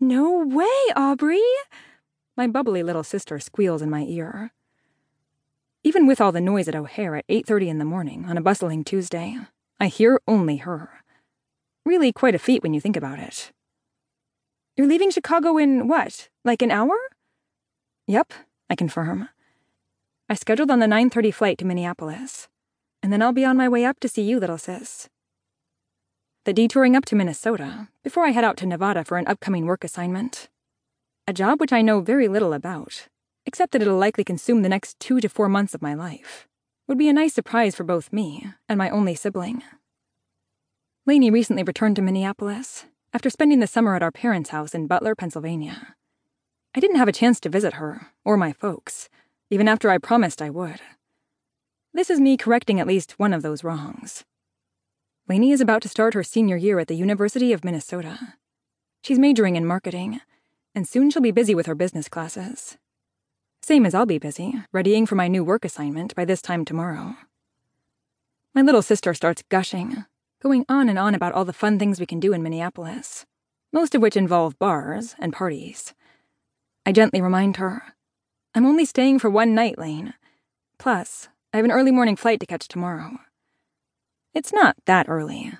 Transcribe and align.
No 0.00 0.46
way, 0.46 0.92
Aubrey! 0.94 1.42
My 2.36 2.46
bubbly 2.46 2.84
little 2.84 3.02
sister 3.02 3.40
squeals 3.40 3.82
in 3.82 3.90
my 3.90 4.02
ear. 4.02 4.52
Even 5.82 6.06
with 6.06 6.20
all 6.20 6.30
the 6.30 6.40
noise 6.40 6.68
at 6.68 6.76
O'Hare 6.76 7.16
at 7.16 7.26
8:30 7.28 7.68
in 7.68 7.78
the 7.78 7.84
morning 7.84 8.24
on 8.26 8.36
a 8.36 8.40
bustling 8.40 8.84
Tuesday, 8.84 9.36
I 9.80 9.88
hear 9.88 10.20
only 10.28 10.58
her. 10.58 11.02
Really 11.84 12.12
quite 12.12 12.36
a 12.36 12.38
feat 12.38 12.62
when 12.62 12.74
you 12.74 12.80
think 12.80 12.96
about 12.96 13.18
it. 13.18 13.50
You're 14.76 14.86
leaving 14.86 15.10
Chicago 15.10 15.58
in 15.58 15.88
what? 15.88 16.28
Like 16.44 16.62
an 16.62 16.70
hour? 16.70 16.96
Yep, 18.06 18.32
I 18.70 18.76
confirm. 18.76 19.28
I 20.28 20.34
scheduled 20.34 20.70
on 20.70 20.78
the 20.78 20.86
9:30 20.86 21.34
flight 21.34 21.58
to 21.58 21.64
Minneapolis, 21.64 22.46
and 23.02 23.12
then 23.12 23.20
I'll 23.20 23.32
be 23.32 23.44
on 23.44 23.56
my 23.56 23.68
way 23.68 23.84
up 23.84 23.98
to 24.00 24.08
see 24.08 24.22
you, 24.22 24.38
little 24.38 24.58
sis. 24.58 25.08
The 26.48 26.54
detouring 26.54 26.96
up 26.96 27.04
to 27.04 27.14
Minnesota 27.14 27.88
before 28.02 28.24
I 28.24 28.30
head 28.30 28.42
out 28.42 28.56
to 28.56 28.66
Nevada 28.66 29.04
for 29.04 29.18
an 29.18 29.26
upcoming 29.26 29.66
work 29.66 29.84
assignment. 29.84 30.48
A 31.26 31.34
job 31.34 31.60
which 31.60 31.74
I 31.74 31.82
know 31.82 32.00
very 32.00 32.26
little 32.26 32.54
about, 32.54 33.06
except 33.44 33.72
that 33.72 33.82
it'll 33.82 33.98
likely 33.98 34.24
consume 34.24 34.62
the 34.62 34.70
next 34.70 34.98
two 34.98 35.20
to 35.20 35.28
four 35.28 35.50
months 35.50 35.74
of 35.74 35.82
my 35.82 35.92
life, 35.92 36.48
would 36.86 36.96
be 36.96 37.10
a 37.10 37.12
nice 37.12 37.34
surprise 37.34 37.74
for 37.74 37.84
both 37.84 38.14
me 38.14 38.50
and 38.66 38.78
my 38.78 38.88
only 38.88 39.14
sibling. 39.14 39.62
Lainey 41.04 41.30
recently 41.30 41.64
returned 41.64 41.96
to 41.96 42.02
Minneapolis 42.02 42.86
after 43.12 43.28
spending 43.28 43.60
the 43.60 43.66
summer 43.66 43.94
at 43.94 44.02
our 44.02 44.10
parents' 44.10 44.48
house 44.48 44.74
in 44.74 44.86
Butler, 44.86 45.14
Pennsylvania. 45.14 45.96
I 46.74 46.80
didn't 46.80 46.96
have 46.96 47.08
a 47.08 47.12
chance 47.12 47.40
to 47.40 47.50
visit 47.50 47.74
her 47.74 48.06
or 48.24 48.38
my 48.38 48.54
folks, 48.54 49.10
even 49.50 49.68
after 49.68 49.90
I 49.90 49.98
promised 49.98 50.40
I 50.40 50.48
would. 50.48 50.80
This 51.92 52.08
is 52.08 52.18
me 52.18 52.38
correcting 52.38 52.80
at 52.80 52.86
least 52.86 53.18
one 53.18 53.34
of 53.34 53.42
those 53.42 53.62
wrongs. 53.62 54.24
Lainey 55.28 55.52
is 55.52 55.60
about 55.60 55.82
to 55.82 55.90
start 55.90 56.14
her 56.14 56.22
senior 56.22 56.56
year 56.56 56.78
at 56.78 56.88
the 56.88 56.94
University 56.94 57.52
of 57.52 57.62
Minnesota. 57.62 58.34
She's 59.02 59.18
majoring 59.18 59.56
in 59.56 59.66
marketing 59.66 60.22
and 60.74 60.88
soon 60.88 61.10
she'll 61.10 61.20
be 61.20 61.32
busy 61.32 61.54
with 61.54 61.66
her 61.66 61.74
business 61.74 62.08
classes. 62.08 62.78
Same 63.62 63.84
as 63.84 63.94
I'll 63.94 64.06
be 64.06 64.18
busy, 64.18 64.54
readying 64.72 65.04
for 65.04 65.16
my 65.16 65.28
new 65.28 65.44
work 65.44 65.66
assignment 65.66 66.14
by 66.14 66.24
this 66.24 66.40
time 66.40 66.64
tomorrow. 66.64 67.14
My 68.54 68.62
little 68.62 68.80
sister 68.80 69.12
starts 69.12 69.42
gushing, 69.50 70.06
going 70.42 70.64
on 70.66 70.88
and 70.88 70.98
on 70.98 71.14
about 71.14 71.34
all 71.34 71.44
the 71.44 71.52
fun 71.52 71.78
things 71.78 72.00
we 72.00 72.06
can 72.06 72.20
do 72.20 72.32
in 72.32 72.42
Minneapolis, 72.42 73.26
most 73.70 73.94
of 73.94 74.00
which 74.00 74.16
involve 74.16 74.58
bars 74.58 75.14
and 75.18 75.32
parties. 75.32 75.92
I 76.86 76.92
gently 76.92 77.20
remind 77.20 77.58
her 77.58 77.82
I'm 78.54 78.64
only 78.64 78.86
staying 78.86 79.18
for 79.18 79.28
one 79.28 79.54
night, 79.54 79.78
Lane. 79.78 80.14
Plus, 80.78 81.28
I 81.52 81.58
have 81.58 81.66
an 81.66 81.72
early 81.72 81.90
morning 81.90 82.16
flight 82.16 82.40
to 82.40 82.46
catch 82.46 82.66
tomorrow. 82.66 83.18
It's 84.38 84.52
not 84.52 84.76
that 84.86 85.08
early. 85.08 85.52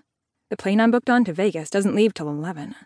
The 0.51 0.57
plane 0.57 0.81
I'm 0.81 0.93
booked 0.93 1.11
on 1.11 1.25
to 1.25 1.33
Vegas 1.33 1.69
doesn't 1.69 1.97
leave 1.97 2.15
till 2.15 2.29
11 2.29 2.77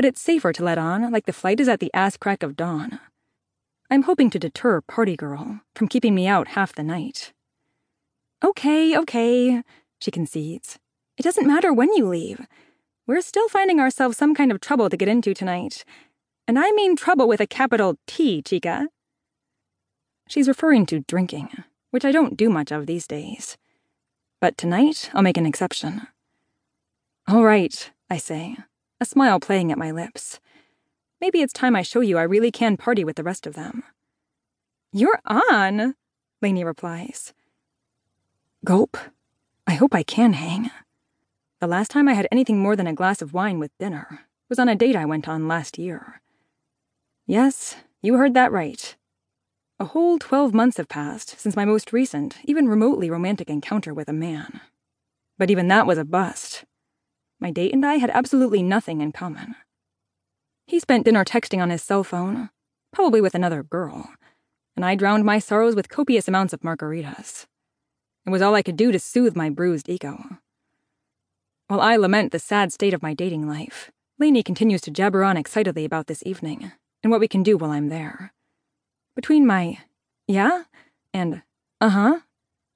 but 0.00 0.04
it's 0.06 0.20
safer 0.22 0.50
to 0.50 0.64
let 0.64 0.78
on 0.78 1.10
like 1.12 1.26
the 1.26 1.32
flight 1.32 1.60
is 1.60 1.68
at 1.68 1.78
the 1.78 1.92
ass 1.92 2.16
crack 2.16 2.42
of 2.42 2.56
dawn. 2.56 2.98
I'm 3.90 4.04
hoping 4.04 4.30
to 4.30 4.38
deter 4.38 4.80
Party 4.80 5.14
Girl 5.14 5.60
from 5.74 5.88
keeping 5.88 6.14
me 6.14 6.26
out 6.26 6.48
half 6.48 6.74
the 6.74 6.82
night. 6.82 7.34
Okay, 8.42 8.96
okay, 8.96 9.62
she 10.00 10.10
concedes. 10.10 10.78
It 11.18 11.22
doesn't 11.22 11.46
matter 11.46 11.72
when 11.72 11.92
you 11.92 12.08
leave. 12.08 12.46
We're 13.06 13.20
still 13.20 13.48
finding 13.48 13.78
ourselves 13.78 14.16
some 14.16 14.34
kind 14.34 14.50
of 14.50 14.60
trouble 14.60 14.88
to 14.88 14.96
get 14.96 15.08
into 15.08 15.34
tonight. 15.34 15.84
And 16.48 16.58
I 16.58 16.72
mean 16.72 16.96
trouble 16.96 17.28
with 17.28 17.40
a 17.40 17.46
capital 17.46 17.98
T, 18.06 18.40
chica. 18.40 18.88
She's 20.28 20.48
referring 20.48 20.86
to 20.86 21.00
drinking, 21.00 21.50
which 21.90 22.04
I 22.04 22.10
don't 22.10 22.36
do 22.38 22.48
much 22.48 22.72
of 22.72 22.86
these 22.86 23.06
days. 23.06 23.58
But 24.40 24.56
tonight, 24.56 25.10
I'll 25.12 25.22
make 25.22 25.36
an 25.36 25.44
exception. 25.44 26.06
All 27.28 27.44
right, 27.44 27.90
I 28.08 28.16
say, 28.16 28.56
a 28.98 29.04
smile 29.04 29.38
playing 29.38 29.70
at 29.70 29.78
my 29.78 29.90
lips. 29.90 30.40
Maybe 31.20 31.42
it's 31.42 31.52
time 31.52 31.76
I 31.76 31.82
show 31.82 32.00
you 32.00 32.16
I 32.16 32.22
really 32.22 32.50
can 32.50 32.78
party 32.78 33.04
with 33.04 33.16
the 33.16 33.22
rest 33.22 33.46
of 33.46 33.54
them. 33.54 33.82
You're 34.92 35.20
on, 35.26 35.94
Lainey 36.40 36.64
replies. 36.64 37.34
Gulp. 38.64 38.96
I 39.66 39.74
hope 39.74 39.94
I 39.94 40.02
can 40.02 40.32
hang. 40.32 40.70
The 41.60 41.66
last 41.66 41.90
time 41.90 42.08
I 42.08 42.14
had 42.14 42.26
anything 42.32 42.58
more 42.58 42.74
than 42.74 42.86
a 42.86 42.94
glass 42.94 43.20
of 43.20 43.34
wine 43.34 43.58
with 43.58 43.76
dinner 43.78 44.20
was 44.48 44.58
on 44.58 44.70
a 44.70 44.74
date 44.74 44.96
I 44.96 45.04
went 45.04 45.28
on 45.28 45.48
last 45.48 45.78
year. 45.78 46.22
Yes, 47.26 47.76
you 48.00 48.14
heard 48.14 48.32
that 48.34 48.50
right. 48.50 48.96
A 49.80 49.86
whole 49.86 50.18
12 50.18 50.52
months 50.52 50.76
have 50.76 50.90
passed 50.90 51.40
since 51.40 51.56
my 51.56 51.64
most 51.64 51.90
recent, 51.90 52.36
even 52.44 52.68
remotely 52.68 53.08
romantic 53.08 53.48
encounter 53.48 53.94
with 53.94 54.10
a 54.10 54.12
man. 54.12 54.60
But 55.38 55.50
even 55.50 55.68
that 55.68 55.86
was 55.86 55.96
a 55.96 56.04
bust. 56.04 56.66
My 57.40 57.50
date 57.50 57.72
and 57.72 57.86
I 57.86 57.94
had 57.94 58.10
absolutely 58.10 58.62
nothing 58.62 59.00
in 59.00 59.10
common. 59.10 59.54
He 60.66 60.80
spent 60.80 61.06
dinner 61.06 61.24
texting 61.24 61.62
on 61.62 61.70
his 61.70 61.82
cell 61.82 62.04
phone, 62.04 62.50
probably 62.92 63.22
with 63.22 63.34
another 63.34 63.62
girl, 63.62 64.10
and 64.76 64.84
I 64.84 64.96
drowned 64.96 65.24
my 65.24 65.38
sorrows 65.38 65.74
with 65.74 65.88
copious 65.88 66.28
amounts 66.28 66.52
of 66.52 66.60
margaritas. 66.60 67.46
It 68.26 68.30
was 68.30 68.42
all 68.42 68.54
I 68.54 68.62
could 68.62 68.76
do 68.76 68.92
to 68.92 68.98
soothe 68.98 69.34
my 69.34 69.48
bruised 69.48 69.88
ego. 69.88 70.36
While 71.68 71.80
I 71.80 71.96
lament 71.96 72.32
the 72.32 72.38
sad 72.38 72.70
state 72.70 72.92
of 72.92 73.02
my 73.02 73.14
dating 73.14 73.48
life, 73.48 73.90
Lainey 74.18 74.42
continues 74.42 74.82
to 74.82 74.90
jabber 74.90 75.24
on 75.24 75.38
excitedly 75.38 75.86
about 75.86 76.06
this 76.06 76.22
evening 76.26 76.70
and 77.02 77.10
what 77.10 77.20
we 77.20 77.28
can 77.28 77.42
do 77.42 77.56
while 77.56 77.70
I'm 77.70 77.88
there. 77.88 78.34
Between 79.20 79.46
my 79.46 79.76
yeah 80.26 80.62
and 81.12 81.42
uh 81.78 81.90
huh 81.90 82.20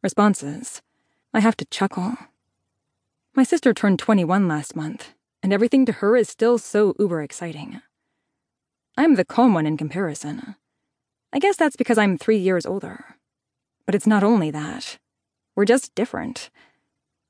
responses, 0.03 0.83
I 1.33 1.41
have 1.41 1.57
to 1.57 1.65
chuckle. 1.65 2.19
My 3.35 3.45
sister 3.45 3.73
turned 3.73 3.99
21 3.99 4.47
last 4.47 4.77
month, 4.77 5.15
and 5.43 5.55
everything 5.55 5.87
to 5.87 5.93
her 5.93 6.19
is 6.19 6.29
still 6.29 6.59
so 6.59 6.95
uber 6.99 7.23
exciting. 7.23 7.81
I'm 8.95 9.15
the 9.15 9.25
calm 9.25 9.55
one 9.55 9.65
in 9.65 9.79
comparison. 9.79 10.57
I 11.33 11.39
guess 11.39 11.57
that's 11.57 11.77
because 11.77 11.97
I'm 11.97 12.19
three 12.19 12.37
years 12.37 12.67
older. 12.67 13.17
But 13.87 13.95
it's 13.95 14.07
not 14.07 14.23
only 14.23 14.51
that. 14.51 14.99
We're 15.57 15.65
just 15.65 15.95
different. 15.95 16.51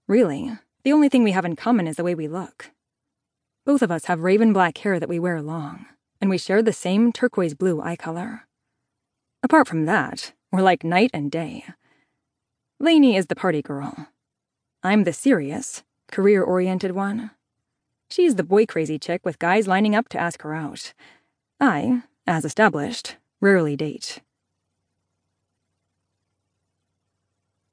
Really, 0.09 0.59
the 0.83 0.93
only 0.93 1.09
thing 1.09 1.23
we 1.23 1.31
have 1.31 1.45
in 1.45 1.55
common 1.55 1.87
is 1.87 1.95
the 1.95 2.03
way 2.03 2.17
we 2.17 2.27
look. 2.27 2.73
Both 3.65 3.83
of 3.83 3.93
us 3.93 4.07
have 4.07 4.25
raven 4.25 4.53
black 4.53 4.77
hair 4.79 4.99
that 4.99 5.09
we 5.09 5.21
wear 5.21 5.41
long, 5.41 5.87
and 6.21 6.31
we 6.31 6.37
share 6.37 6.65
the 6.65 6.73
same 6.73 7.13
turquoise 7.13 7.55
blue 7.55 7.81
eye 7.81 7.95
color. 7.95 8.49
Apart 9.45 9.69
from 9.69 9.85
that, 9.85 10.33
we're 10.51 10.63
like 10.63 10.85
night 10.85 11.11
and 11.13 11.31
day. 11.31 11.67
Lainey 12.81 13.15
is 13.15 13.27
the 13.27 13.37
party 13.37 13.61
girl. 13.61 14.09
I'm 14.83 15.05
the 15.05 15.13
serious, 15.13 15.83
career 16.11 16.43
oriented 16.43 16.93
one. 16.93 17.31
She's 18.09 18.37
the 18.37 18.43
boy 18.43 18.65
crazy 18.65 18.99
chick 18.99 19.23
with 19.23 19.39
guys 19.39 19.69
lining 19.69 19.95
up 19.95 20.09
to 20.09 20.19
ask 20.19 20.41
her 20.41 20.55
out. 20.55 20.95
I, 21.61 22.05
as 22.27 22.47
established, 22.47 23.17
rarely 23.43 23.77
date. 23.77 24.23